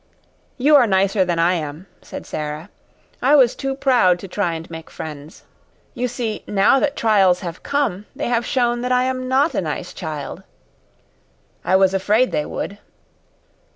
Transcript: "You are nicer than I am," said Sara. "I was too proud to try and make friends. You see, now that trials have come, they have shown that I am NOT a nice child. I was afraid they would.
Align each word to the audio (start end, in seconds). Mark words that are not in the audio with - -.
"You 0.57 0.75
are 0.77 0.87
nicer 0.87 1.23
than 1.23 1.37
I 1.37 1.53
am," 1.53 1.85
said 2.01 2.25
Sara. 2.25 2.71
"I 3.21 3.35
was 3.35 3.55
too 3.55 3.75
proud 3.75 4.17
to 4.17 4.27
try 4.27 4.55
and 4.55 4.67
make 4.71 4.89
friends. 4.89 5.43
You 5.93 6.07
see, 6.07 6.43
now 6.47 6.79
that 6.79 6.95
trials 6.95 7.41
have 7.41 7.61
come, 7.61 8.07
they 8.15 8.27
have 8.27 8.43
shown 8.43 8.81
that 8.81 8.91
I 8.91 9.03
am 9.03 9.27
NOT 9.27 9.53
a 9.53 9.61
nice 9.61 9.93
child. 9.93 10.41
I 11.63 11.75
was 11.75 11.93
afraid 11.93 12.31
they 12.31 12.47
would. 12.47 12.79